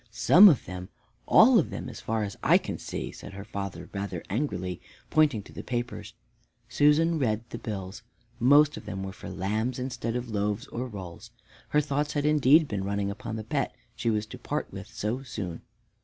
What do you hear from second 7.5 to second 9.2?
the bills. Most of them were